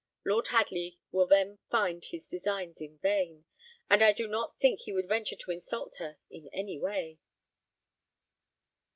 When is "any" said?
6.51-6.79